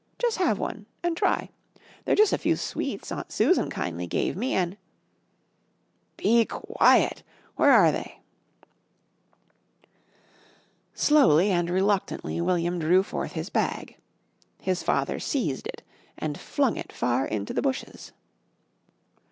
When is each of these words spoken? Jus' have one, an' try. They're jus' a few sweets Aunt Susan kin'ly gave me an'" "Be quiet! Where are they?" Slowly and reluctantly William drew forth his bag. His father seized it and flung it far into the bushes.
Jus' 0.17 0.37
have 0.37 0.57
one, 0.57 0.87
an' 1.03 1.13
try. 1.13 1.51
They're 2.05 2.15
jus' 2.15 2.33
a 2.33 2.39
few 2.39 2.55
sweets 2.55 3.11
Aunt 3.11 3.31
Susan 3.31 3.69
kin'ly 3.69 4.07
gave 4.09 4.35
me 4.35 4.55
an'" 4.55 4.77
"Be 6.17 6.43
quiet! 6.45 7.21
Where 7.55 7.71
are 7.71 7.91
they?" 7.91 8.19
Slowly 10.95 11.51
and 11.51 11.69
reluctantly 11.69 12.41
William 12.41 12.79
drew 12.79 13.03
forth 13.03 13.33
his 13.33 13.51
bag. 13.51 13.95
His 14.59 14.81
father 14.81 15.19
seized 15.19 15.67
it 15.67 15.83
and 16.17 16.35
flung 16.35 16.77
it 16.77 16.91
far 16.91 17.27
into 17.27 17.53
the 17.53 17.61
bushes. 17.61 18.11